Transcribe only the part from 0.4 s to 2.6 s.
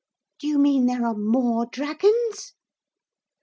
you mean there are more dragons?'